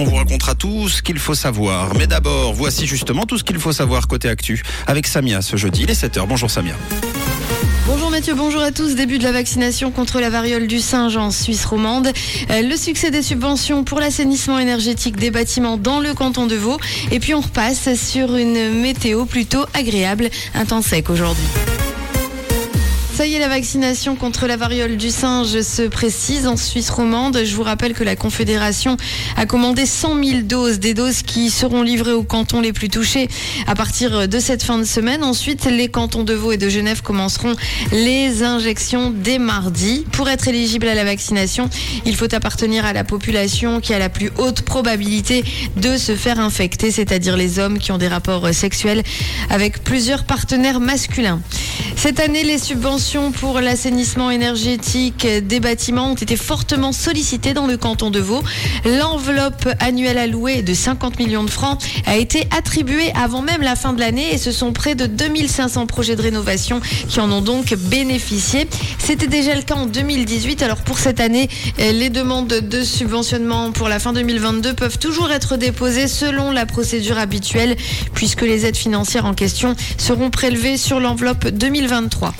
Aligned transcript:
on 0.00 0.04
vous 0.04 0.16
racontera 0.16 0.54
tout 0.54 0.88
ce 0.88 1.02
qu'il 1.02 1.18
faut 1.18 1.34
savoir. 1.34 1.94
Mais 1.94 2.06
d'abord, 2.06 2.54
voici 2.54 2.86
justement 2.86 3.26
tout 3.26 3.36
ce 3.36 3.44
qu'il 3.44 3.58
faut 3.58 3.72
savoir 3.72 4.08
côté 4.08 4.28
actu 4.28 4.62
avec 4.86 5.06
Samia 5.06 5.42
ce 5.42 5.56
jeudi. 5.56 5.82
Il 5.82 5.90
est 5.90 6.02
7h. 6.02 6.26
Bonjour 6.26 6.50
Samia. 6.50 6.74
Bonjour 7.86 8.10
Mathieu, 8.10 8.34
bonjour 8.34 8.62
à 8.62 8.70
tous. 8.70 8.94
Début 8.94 9.18
de 9.18 9.24
la 9.24 9.32
vaccination 9.32 9.90
contre 9.90 10.20
la 10.20 10.30
variole 10.30 10.68
du 10.68 10.80
singe 10.80 11.16
en 11.16 11.30
Suisse 11.30 11.66
romande. 11.66 12.12
Euh, 12.50 12.62
le 12.62 12.76
succès 12.76 13.10
des 13.10 13.22
subventions 13.22 13.84
pour 13.84 14.00
l'assainissement 14.00 14.58
énergétique 14.58 15.16
des 15.16 15.30
bâtiments 15.30 15.76
dans 15.76 16.00
le 16.00 16.14
canton 16.14 16.46
de 16.46 16.56
Vaud. 16.56 16.78
Et 17.10 17.20
puis 17.20 17.34
on 17.34 17.40
repasse 17.40 17.94
sur 17.94 18.36
une 18.36 18.80
météo 18.80 19.26
plutôt 19.26 19.66
agréable, 19.74 20.30
un 20.54 20.64
temps 20.64 20.82
sec 20.82 21.10
aujourd'hui. 21.10 21.46
Ça 23.20 23.26
y 23.26 23.34
est, 23.34 23.38
la 23.38 23.48
vaccination 23.48 24.16
contre 24.16 24.46
la 24.46 24.56
variole 24.56 24.96
du 24.96 25.10
singe 25.10 25.60
se 25.60 25.82
précise 25.82 26.46
en 26.46 26.56
Suisse 26.56 26.88
romande. 26.88 27.38
Je 27.44 27.54
vous 27.54 27.62
rappelle 27.62 27.92
que 27.92 28.02
la 28.02 28.16
Confédération 28.16 28.96
a 29.36 29.44
commandé 29.44 29.84
100 29.84 30.24
000 30.24 30.40
doses, 30.40 30.78
des 30.78 30.94
doses 30.94 31.20
qui 31.20 31.50
seront 31.50 31.82
livrées 31.82 32.14
aux 32.14 32.22
cantons 32.22 32.62
les 32.62 32.72
plus 32.72 32.88
touchés 32.88 33.28
à 33.66 33.74
partir 33.74 34.26
de 34.26 34.38
cette 34.38 34.62
fin 34.62 34.78
de 34.78 34.84
semaine. 34.84 35.22
Ensuite, 35.22 35.66
les 35.66 35.88
cantons 35.88 36.24
de 36.24 36.32
Vaud 36.32 36.52
et 36.52 36.56
de 36.56 36.70
Genève 36.70 37.02
commenceront 37.02 37.56
les 37.92 38.42
injections 38.42 39.12
dès 39.14 39.38
mardi. 39.38 40.06
Pour 40.12 40.30
être 40.30 40.48
éligible 40.48 40.88
à 40.88 40.94
la 40.94 41.04
vaccination, 41.04 41.68
il 42.06 42.16
faut 42.16 42.34
appartenir 42.34 42.86
à 42.86 42.94
la 42.94 43.04
population 43.04 43.80
qui 43.80 43.92
a 43.92 43.98
la 43.98 44.08
plus 44.08 44.30
haute 44.38 44.62
probabilité 44.62 45.44
de 45.76 45.98
se 45.98 46.16
faire 46.16 46.40
infecter, 46.40 46.90
c'est-à-dire 46.90 47.36
les 47.36 47.58
hommes 47.58 47.78
qui 47.78 47.92
ont 47.92 47.98
des 47.98 48.08
rapports 48.08 48.48
sexuels 48.54 49.02
avec 49.50 49.84
plusieurs 49.84 50.24
partenaires 50.24 50.80
masculins. 50.80 51.42
Cette 51.96 52.18
année, 52.18 52.44
les 52.44 52.56
subventions 52.56 53.09
pour 53.40 53.60
l'assainissement 53.60 54.30
énergétique 54.30 55.26
des 55.26 55.58
bâtiments 55.58 56.12
ont 56.12 56.14
été 56.14 56.36
fortement 56.36 56.92
sollicitées 56.92 57.54
dans 57.54 57.66
le 57.66 57.76
canton 57.76 58.08
de 58.08 58.20
Vaud. 58.20 58.40
L'enveloppe 58.84 59.68
annuelle 59.80 60.18
allouée 60.18 60.62
de 60.62 60.72
50 60.72 61.18
millions 61.18 61.42
de 61.42 61.50
francs 61.50 61.82
a 62.06 62.16
été 62.16 62.46
attribuée 62.56 63.10
avant 63.20 63.42
même 63.42 63.62
la 63.62 63.74
fin 63.74 63.94
de 63.94 64.00
l'année 64.00 64.32
et 64.32 64.38
ce 64.38 64.52
sont 64.52 64.72
près 64.72 64.94
de 64.94 65.06
2500 65.06 65.86
projets 65.86 66.14
de 66.14 66.22
rénovation 66.22 66.80
qui 67.08 67.18
en 67.18 67.32
ont 67.32 67.40
donc 67.40 67.74
bénéficié. 67.74 68.68
C'était 68.98 69.26
déjà 69.26 69.56
le 69.56 69.62
cas 69.62 69.74
en 69.74 69.86
2018. 69.86 70.62
Alors 70.62 70.82
pour 70.82 70.98
cette 70.98 71.18
année, 71.18 71.48
les 71.78 72.10
demandes 72.10 72.46
de 72.46 72.82
subventionnement 72.82 73.72
pour 73.72 73.88
la 73.88 73.98
fin 73.98 74.12
2022 74.12 74.74
peuvent 74.74 74.98
toujours 74.98 75.32
être 75.32 75.56
déposées 75.56 76.06
selon 76.06 76.52
la 76.52 76.64
procédure 76.64 77.18
habituelle 77.18 77.76
puisque 78.14 78.42
les 78.42 78.66
aides 78.66 78.76
financières 78.76 79.26
en 79.26 79.34
question 79.34 79.74
seront 79.98 80.30
prélevées 80.30 80.76
sur 80.76 81.00
l'enveloppe 81.00 81.48
2023. 81.48 82.34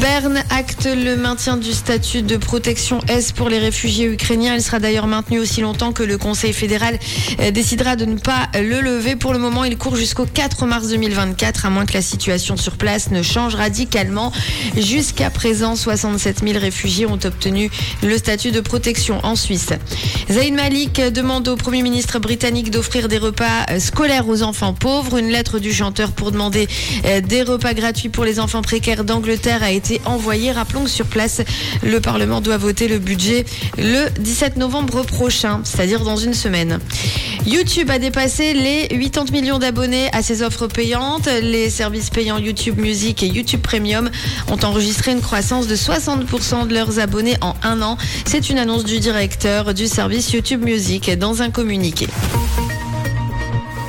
Berne 0.00 0.42
acte 0.50 0.86
le 0.86 1.16
maintien 1.16 1.56
du 1.56 1.72
statut 1.72 2.20
de 2.22 2.36
protection 2.36 3.00
S 3.08 3.32
pour 3.32 3.48
les 3.48 3.58
réfugiés 3.58 4.06
ukrainiens. 4.06 4.54
Il 4.54 4.60
sera 4.60 4.78
d'ailleurs 4.78 5.06
maintenu 5.06 5.38
aussi 5.38 5.62
longtemps 5.62 5.92
que 5.92 6.02
le 6.02 6.18
Conseil 6.18 6.52
fédéral 6.52 6.98
euh, 7.40 7.50
décidera 7.50 7.96
de 7.96 8.04
ne 8.04 8.18
pas 8.18 8.48
le 8.54 8.82
lever. 8.82 9.16
Pour 9.16 9.32
le 9.32 9.38
moment, 9.38 9.64
il 9.64 9.78
court 9.78 9.96
jusqu'au 9.96 10.26
4 10.26 10.66
mars 10.66 10.88
2024, 10.88 11.64
à 11.64 11.70
moins 11.70 11.86
que 11.86 11.94
la 11.94 12.02
situation 12.02 12.58
sur 12.58 12.76
place 12.76 13.10
ne 13.10 13.22
change 13.22 13.54
radicalement. 13.54 14.32
Jusqu'à 14.76 15.30
présent, 15.30 15.76
67 15.76 16.40
000 16.44 16.58
réfugiés 16.58 17.06
ont 17.06 17.18
obtenu 17.24 17.70
le 18.02 18.18
statut 18.18 18.50
de 18.50 18.60
protection 18.60 19.20
en 19.24 19.34
Suisse. 19.34 19.70
Zayn 20.30 20.54
Malik 20.54 21.00
demande 21.00 21.48
au 21.48 21.56
Premier 21.56 21.82
ministre 21.82 22.18
britannique 22.18 22.70
d'offrir 22.70 23.08
des 23.08 23.18
repas 23.18 23.64
euh, 23.70 23.80
scolaires 23.80 24.28
aux 24.28 24.42
enfants 24.42 24.74
pauvres. 24.74 25.16
Une 25.16 25.28
lettre 25.28 25.58
du 25.58 25.72
chanteur 25.72 26.12
pour 26.12 26.32
demander 26.32 26.68
euh, 27.06 27.22
des 27.22 27.42
repas 27.42 27.72
gratuits 27.72 28.10
pour 28.10 28.24
les 28.24 28.40
enfants 28.40 28.62
précaires 28.62 29.04
d'Angleterre 29.04 29.62
a 29.62 29.70
été 29.70 29.85
envoyé. 30.04 30.52
Rappelons 30.52 30.84
que 30.84 30.90
sur 30.90 31.06
place, 31.06 31.42
le 31.82 32.00
Parlement 32.00 32.40
doit 32.40 32.56
voter 32.56 32.88
le 32.88 32.98
budget 32.98 33.44
le 33.78 34.08
17 34.18 34.56
novembre 34.56 35.02
prochain, 35.02 35.60
c'est-à-dire 35.64 36.04
dans 36.04 36.16
une 36.16 36.34
semaine. 36.34 36.78
YouTube 37.46 37.90
a 37.90 37.98
dépassé 37.98 38.54
les 38.54 38.88
80 38.88 39.32
millions 39.32 39.58
d'abonnés 39.58 40.08
à 40.12 40.22
ses 40.22 40.42
offres 40.42 40.66
payantes. 40.66 41.28
Les 41.42 41.70
services 41.70 42.10
payants 42.10 42.38
YouTube 42.38 42.78
Music 42.78 43.22
et 43.22 43.28
YouTube 43.28 43.60
Premium 43.60 44.10
ont 44.50 44.58
enregistré 44.64 45.12
une 45.12 45.20
croissance 45.20 45.66
de 45.66 45.76
60% 45.76 46.66
de 46.66 46.74
leurs 46.74 46.98
abonnés 46.98 47.36
en 47.40 47.54
un 47.62 47.82
an. 47.82 47.96
C'est 48.24 48.50
une 48.50 48.58
annonce 48.58 48.84
du 48.84 48.98
directeur 48.98 49.74
du 49.74 49.86
service 49.86 50.32
YouTube 50.32 50.64
Music 50.64 51.10
dans 51.18 51.42
un 51.42 51.50
communiqué. 51.50 52.08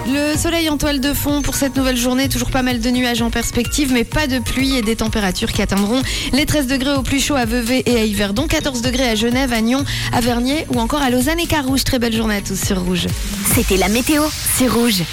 Le 0.09 0.37
soleil 0.37 0.69
en 0.69 0.77
toile 0.77 1.01
de 1.01 1.13
fond 1.13 1.41
pour 1.41 1.55
cette 1.55 1.75
nouvelle 1.75 1.97
journée, 1.97 2.29
toujours 2.29 2.49
pas 2.49 2.61
mal 2.61 2.79
de 2.79 2.89
nuages 2.89 3.21
en 3.21 3.29
perspective, 3.29 3.91
mais 3.91 4.05
pas 4.05 4.27
de 4.27 4.39
pluie 4.39 4.77
et 4.77 4.81
des 4.81 4.95
températures 4.95 5.51
qui 5.51 5.61
atteindront 5.61 6.01
les 6.31 6.45
13 6.45 6.67
degrés 6.67 6.93
au 6.93 7.01
plus 7.01 7.19
chaud 7.19 7.35
à 7.35 7.43
Vevey 7.43 7.83
et 7.85 7.97
à 7.97 8.05
Yverdon, 8.05 8.47
14 8.47 8.81
degrés 8.81 9.09
à 9.09 9.15
Genève, 9.15 9.51
à 9.51 9.59
Nyon, 9.59 9.83
à 10.13 10.21
Vernier 10.21 10.65
ou 10.73 10.79
encore 10.79 11.01
à 11.01 11.09
Lausanne 11.09 11.39
et 11.39 11.47
Carouge. 11.47 11.83
Très 11.83 11.99
belle 11.99 12.15
journée 12.15 12.37
à 12.37 12.41
tous 12.41 12.59
sur 12.59 12.79
Rouge. 12.81 13.07
C'était 13.53 13.77
la 13.77 13.89
météo, 13.89 14.23
c'est 14.55 14.67
Rouge. 14.67 15.03